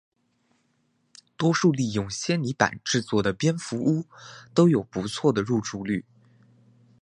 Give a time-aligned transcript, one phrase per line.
[1.37, 4.07] 多数利用纤泥板制作的蝙蝠屋
[4.51, 6.03] 都有不错的入住率。